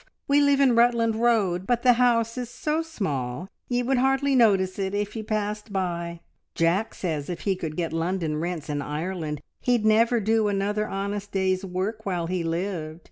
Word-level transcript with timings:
We 0.27 0.41
live 0.41 0.59
in 0.59 0.75
Rutland 0.75 1.17
Road, 1.17 1.67
but 1.67 1.83
the 1.83 1.93
house 1.93 2.35
is 2.35 2.49
so 2.49 2.81
small 2.81 3.47
ye 3.69 3.83
would 3.83 3.99
hardly 3.99 4.33
notice 4.33 4.79
it 4.79 4.95
if 4.95 5.15
you 5.15 5.23
passed 5.23 5.71
by. 5.71 6.21
Jack 6.55 6.95
says 6.95 7.29
if 7.29 7.41
he 7.41 7.55
could 7.55 7.77
get 7.77 7.93
London 7.93 8.37
rents 8.41 8.67
in 8.67 8.81
Ireland, 8.81 9.41
he'd 9.59 9.85
never 9.85 10.19
do 10.19 10.47
another 10.47 10.87
honest 10.87 11.31
day's 11.31 11.63
work 11.63 12.03
while 12.03 12.25
he 12.25 12.43
lived. 12.43 12.99